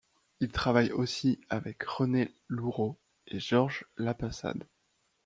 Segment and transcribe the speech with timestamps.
[0.39, 4.67] Il travaille aussi avec René Lourau et Georges Lapassade.